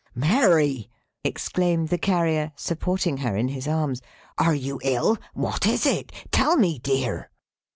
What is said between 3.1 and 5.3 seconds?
her in his arms. "Are you ill!